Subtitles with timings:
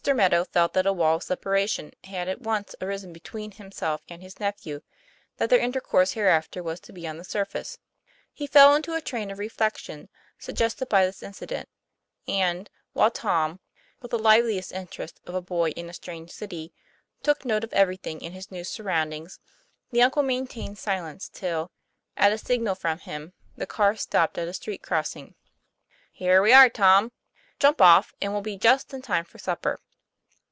[0.07, 4.39] Meadow felt that a wall of separation had at once arisen between himself and his
[4.39, 4.81] nephew;
[5.37, 7.77] that their intercourse hereafter was to be on the surface.
[8.33, 10.09] He fell into a train of reflection
[10.39, 11.69] suggested by this incident,
[12.27, 13.59] and, while Tom,
[14.01, 16.73] with the lively interest of a boy in a strange city,
[17.21, 19.39] took note of everything in his new surroundings,
[19.91, 21.69] the uncle maintained silence till,
[22.17, 25.35] at a signal from him, the car stopped at a street crossing.
[26.11, 27.11] 'Here we are, Tom;
[27.59, 29.79] jump off, and we'll be just in time for supper."